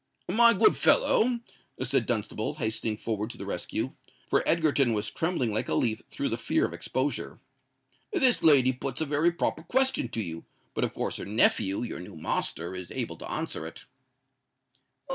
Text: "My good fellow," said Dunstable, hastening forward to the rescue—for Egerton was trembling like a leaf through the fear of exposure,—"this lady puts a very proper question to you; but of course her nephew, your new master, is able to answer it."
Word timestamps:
"My 0.31 0.53
good 0.55 0.75
fellow," 0.77 1.41
said 1.83 2.07
Dunstable, 2.07 2.55
hastening 2.55 2.97
forward 2.97 3.29
to 3.29 3.37
the 3.37 3.45
rescue—for 3.45 4.41
Egerton 4.49 4.93
was 4.93 5.11
trembling 5.11 5.53
like 5.53 5.69
a 5.69 5.75
leaf 5.75 6.01
through 6.09 6.29
the 6.29 6.37
fear 6.37 6.65
of 6.65 6.73
exposure,—"this 6.73 8.41
lady 8.41 8.73
puts 8.73 8.99
a 9.01 9.05
very 9.05 9.31
proper 9.31 9.61
question 9.61 10.09
to 10.09 10.23
you; 10.23 10.43
but 10.73 10.83
of 10.83 10.95
course 10.95 11.17
her 11.17 11.25
nephew, 11.25 11.83
your 11.83 11.99
new 11.99 12.15
master, 12.15 12.73
is 12.73 12.89
able 12.89 13.17
to 13.17 13.29
answer 13.31 13.63
it." 13.67 13.85